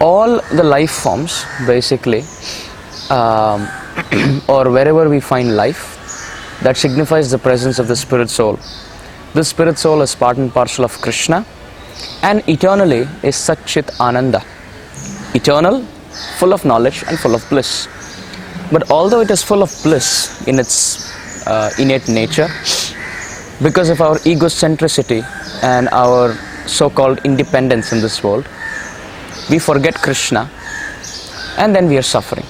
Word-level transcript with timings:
all 0.00 0.40
the 0.52 0.62
life 0.62 0.90
forms 0.90 1.44
basically 1.66 2.22
um, 3.10 3.68
or 4.48 4.70
wherever 4.70 5.08
we 5.08 5.20
find 5.20 5.56
life 5.56 5.82
that 6.62 6.76
signifies 6.76 7.30
the 7.30 7.38
presence 7.38 7.78
of 7.78 7.88
the 7.88 7.96
spirit 7.96 8.30
soul. 8.30 8.58
This 9.34 9.48
spirit 9.48 9.78
soul 9.78 10.02
is 10.02 10.14
part 10.14 10.36
and 10.36 10.52
parcel 10.52 10.84
of 10.84 10.92
krishna 11.00 11.44
and 12.22 12.42
eternally 12.48 13.02
is 13.22 13.36
satchit 13.36 13.88
ananda. 14.00 14.42
Eternal 15.34 15.84
full 16.38 16.52
of 16.52 16.64
knowledge 16.64 17.04
and 17.08 17.18
full 17.18 17.34
of 17.34 17.48
bliss. 17.48 17.88
But 18.72 18.90
although 18.90 19.20
it 19.20 19.30
is 19.30 19.42
full 19.42 19.62
of 19.62 19.70
bliss 19.82 20.46
in 20.46 20.58
its 20.58 21.46
uh, 21.46 21.70
innate 21.78 22.08
nature 22.08 22.48
because 23.62 23.90
of 23.90 24.00
our 24.00 24.16
egocentricity 24.18 25.22
and 25.62 25.88
our 25.90 26.34
so-called 26.66 27.20
independence 27.24 27.92
in 27.92 28.00
this 28.00 28.22
world 28.22 28.48
we 29.50 29.58
forget 29.58 29.94
krishna 29.94 30.50
and 31.58 31.74
then 31.74 31.88
we 31.88 31.96
are 31.96 32.02
suffering. 32.02 32.46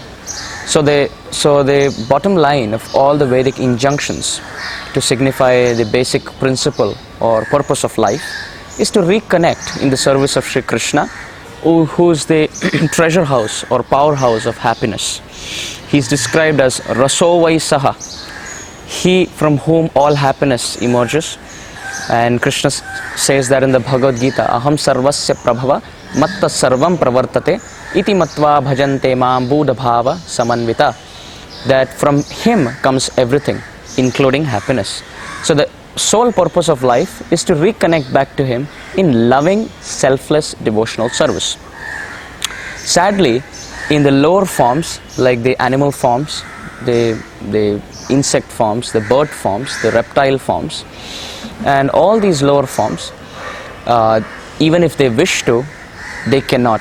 So 0.66 0.80
the 0.80 1.11
so 1.30 1.62
the 1.62 1.80
bottom 2.09 2.34
line 2.37 2.73
of 2.73 2.83
all 2.95 3.19
the 3.19 3.27
vedic 3.27 3.59
injunctions 3.59 4.41
to 4.95 5.01
signify 5.01 5.75
the 5.75 5.84
basic 5.84 6.25
principle 6.43 6.97
or 7.20 7.45
purpose 7.47 7.84
of 7.84 7.97
life 7.98 8.25
is 8.79 8.91
to 8.93 9.01
reconnect 9.01 9.83
in 9.83 9.91
the 9.91 9.97
service 9.97 10.37
of 10.37 10.45
Sri 10.45 10.62
Krishna 10.62 11.07
who, 11.65 12.11
is 12.11 12.27
the 12.27 12.48
treasure 12.93 13.25
house 13.25 13.65
or 13.70 13.83
powerhouse 13.83 14.45
of 14.45 14.59
happiness. 14.59 15.20
He 15.91 15.98
is 15.98 16.09
described 16.09 16.61
as 16.61 16.81
rasovai 16.81 17.56
saha 17.56 17.95
he 18.87 19.25
from 19.25 19.56
whom 19.59 19.91
all 19.97 20.15
happiness 20.15 20.77
emerges. 20.83 21.39
And 22.11 22.42
krishna 22.42 22.70
says 22.70 23.48
that 23.48 23.62
in 23.62 23.73
the 23.73 23.81
bhagavad 23.81 24.17
gita 24.17 24.47
aham 24.51 24.77
sarvasya 24.77 25.37
prabhava 25.42 25.83
iti 28.01 28.13
matva 28.15 28.53
bhajante 28.67 29.17
mam 29.17 29.49
bhava 29.49 30.15
samanvita 30.37 30.95
that 31.67 31.89
from 32.01 32.23
him 32.43 32.69
comes 32.83 33.11
everything 33.17 33.59
including 33.97 34.45
happiness. 34.45 35.03
So 35.43 35.55
the 35.55 35.69
sole 35.97 36.33
purpose 36.33 36.69
of 36.69 36.83
life 36.83 37.33
is 37.33 37.45
to 37.45 37.55
reconnect 37.55 38.12
back 38.12 38.37
to 38.37 38.45
him 38.45 38.67
in 38.97 39.29
loving 39.29 39.69
selfless 39.81 40.55
devotional 40.55 41.09
service. 41.09 41.56
Sadly, 42.77 43.43
in 43.91 44.03
the 44.03 44.11
lower 44.11 44.45
forms, 44.45 45.01
like 45.19 45.43
the 45.43 45.61
animal 45.62 45.93
forms, 45.93 46.43
the, 46.84 47.23
the 47.51 47.81
insect 48.11 48.47
forms, 48.47 48.93
the 48.93 49.01
bird 49.03 49.28
forms, 49.28 49.81
the 49.83 49.91
reptile 49.93 50.39
forms, 50.39 50.84
and 51.65 51.91
all 51.91 52.19
these 52.19 52.43
lower 52.43 52.67
forms, 52.67 53.12
uh, 53.87 54.21
even 54.59 54.83
if 54.83 54.97
they 54.97 55.09
wish 55.09 55.43
to, 55.45 55.65
they 56.28 56.41
cannot 56.41 56.80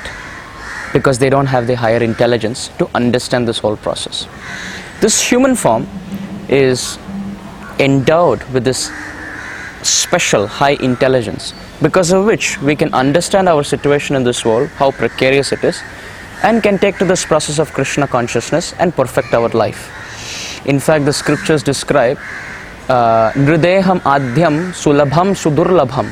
because 0.93 1.19
they 1.19 1.29
don't 1.29 1.47
have 1.47 1.67
the 1.67 1.75
higher 1.75 2.01
intelligence 2.03 2.69
to 2.77 2.89
understand 2.93 3.47
this 3.47 3.59
whole 3.59 3.75
process. 3.75 4.27
This 5.01 5.21
human 5.21 5.55
form 5.55 5.87
is 6.47 6.97
endowed 7.79 8.43
with 8.53 8.63
this 8.63 8.91
special 9.81 10.47
high 10.47 10.77
intelligence 10.89 11.53
because 11.81 12.11
of 12.11 12.25
which 12.25 12.61
we 12.61 12.75
can 12.75 12.93
understand 12.93 13.49
our 13.49 13.63
situation 13.63 14.15
in 14.15 14.23
this 14.23 14.45
world, 14.45 14.69
how 14.69 14.91
precarious 14.91 15.51
it 15.51 15.63
is, 15.63 15.81
and 16.43 16.61
can 16.61 16.77
take 16.77 16.97
to 16.97 17.05
this 17.05 17.25
process 17.25 17.59
of 17.59 17.73
Krishna 17.73 18.07
consciousness 18.07 18.73
and 18.79 18.95
perfect 18.95 19.33
our 19.33 19.49
life. 19.49 19.91
In 20.65 20.79
fact, 20.79 21.05
the 21.05 21.11
scriptures 21.11 21.63
describe 21.63 22.17
uh, 22.87 23.31
Nrideham 23.31 23.99
Adhyam 24.01 24.71
Sulabham 24.71 25.33
Sudurlabham 25.33 26.09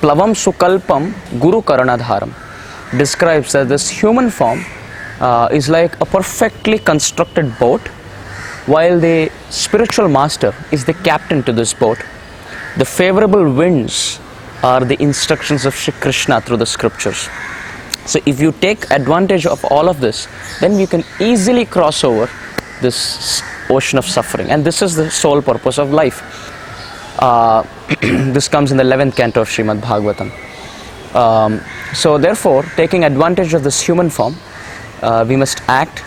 Plavam 0.00 0.34
Sukalpam 0.34 1.12
Guru 1.40 1.62
Karanadharam 1.62 2.43
describes 2.92 3.52
that 3.52 3.68
this 3.68 3.88
human 3.88 4.30
form 4.30 4.64
uh, 5.20 5.48
is 5.52 5.68
like 5.68 6.00
a 6.00 6.06
perfectly 6.06 6.78
constructed 6.78 7.58
boat 7.58 7.80
while 8.66 8.98
the 8.98 9.30
spiritual 9.50 10.08
master 10.08 10.54
is 10.72 10.84
the 10.84 10.94
captain 10.94 11.42
to 11.42 11.52
this 11.52 11.74
boat. 11.74 11.98
The 12.78 12.84
favorable 12.84 13.52
winds 13.52 14.20
are 14.62 14.84
the 14.84 15.00
instructions 15.02 15.66
of 15.66 15.74
Shri 15.74 15.92
Krishna 15.94 16.40
through 16.40 16.56
the 16.56 16.66
scriptures. 16.66 17.28
So, 18.06 18.20
if 18.26 18.40
you 18.40 18.52
take 18.52 18.90
advantage 18.90 19.46
of 19.46 19.64
all 19.66 19.88
of 19.88 20.00
this, 20.00 20.28
then 20.60 20.78
you 20.78 20.86
can 20.86 21.04
easily 21.20 21.64
cross 21.64 22.04
over 22.04 22.28
this 22.80 23.42
ocean 23.70 23.98
of 23.98 24.04
suffering, 24.04 24.50
and 24.50 24.64
this 24.64 24.82
is 24.82 24.94
the 24.94 25.10
sole 25.10 25.40
purpose 25.40 25.78
of 25.78 25.90
life. 25.90 26.22
Uh, 27.18 27.62
this 28.32 28.48
comes 28.48 28.72
in 28.72 28.76
the 28.76 28.82
11th 28.84 29.16
canto 29.16 29.40
of 29.42 29.48
Srimad 29.48 29.80
Bhagavatam. 29.80 30.30
Um, 31.14 31.60
so, 31.94 32.18
therefore, 32.18 32.64
taking 32.76 33.04
advantage 33.04 33.54
of 33.54 33.62
this 33.62 33.80
human 33.80 34.10
form, 34.10 34.36
uh, 35.02 35.24
we 35.28 35.36
must 35.36 35.62
act, 35.68 36.02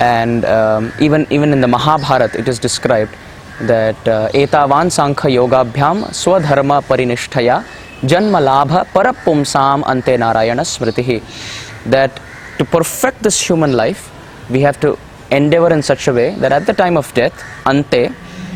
and 0.00 0.44
um, 0.44 0.92
even 1.00 1.26
even 1.30 1.52
in 1.52 1.60
the 1.60 1.68
Mahabharata, 1.68 2.38
it 2.38 2.48
is 2.48 2.58
described 2.58 3.14
that 3.60 3.96
uh, 4.08 4.28
etavan 4.32 4.90
sankhya 4.90 5.40
yogabhyam 5.40 6.04
swadharma 6.22 6.82
parinishtaya 6.82 7.64
janma 8.02 8.40
labha 8.48 8.84
parapumsam 8.86 9.82
ante 9.86 10.16
narayana 10.16 10.62
smritihi. 10.62 11.22
That 11.84 12.20
to 12.58 12.64
perfect 12.64 13.22
this 13.22 13.40
human 13.40 13.72
life 13.72 14.10
we 14.50 14.60
have 14.60 14.78
to 14.80 14.98
endeavor 15.30 15.72
in 15.72 15.82
such 15.82 16.08
a 16.08 16.12
way 16.12 16.34
that 16.36 16.52
at 16.52 16.66
the 16.66 16.72
time 16.72 16.96
of 16.96 17.12
death 17.14 17.44
ante 17.66 18.10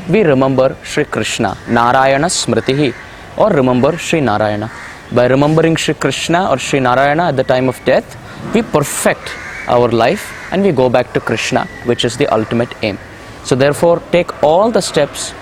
we 0.08 0.22
remember 0.22 0.76
Sri 0.82 1.04
Krishna 1.04 1.56
Narayana 1.68 2.26
smritihi 2.26 2.94
or 3.36 3.50
remember 3.50 3.96
Sri 3.96 4.20
Narayana 4.20 4.70
by 5.12 5.26
remembering 5.26 5.76
Sri 5.76 5.94
Krishna 5.94 6.48
or 6.50 6.58
Sri 6.58 6.80
Narayana 6.80 7.24
at 7.28 7.36
the 7.36 7.44
time 7.44 7.68
of 7.68 7.82
death 7.84 8.16
we 8.54 8.62
perfect 8.62 9.34
our 9.66 9.88
life 9.88 10.32
and 10.52 10.62
we 10.62 10.72
go 10.72 10.88
back 10.88 11.12
to 11.14 11.20
Krishna 11.20 11.66
which 11.84 12.04
is 12.04 12.16
the 12.16 12.26
ultimate 12.28 12.72
aim 12.82 12.98
so 13.44 13.54
therefore 13.54 14.02
take 14.12 14.42
all 14.42 14.70
the 14.70 14.80
steps 14.80 15.32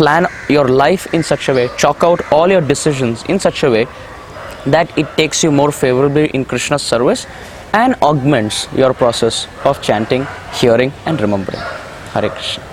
plan 0.00 0.26
your 0.48 0.68
life 0.68 1.12
in 1.14 1.22
such 1.22 1.48
a 1.50 1.54
way, 1.54 1.68
chalk 1.76 2.02
out 2.08 2.20
all 2.32 2.48
your 2.54 2.62
decisions 2.72 3.22
in 3.24 3.38
such 3.38 3.62
a 3.64 3.70
way 3.70 3.86
that 4.76 4.96
it 5.02 5.06
takes 5.16 5.44
you 5.44 5.52
more 5.52 5.72
favorably 5.72 6.26
in 6.28 6.44
Krishna's 6.44 6.82
service 6.82 7.26
and 7.74 7.94
augments 8.10 8.66
your 8.72 8.94
process 8.94 9.46
of 9.64 9.82
chanting, 9.82 10.26
hearing, 10.54 10.92
and 11.06 11.20
remembering. 11.20 11.62
Hare 12.14 12.30
Krishna. 12.30 12.69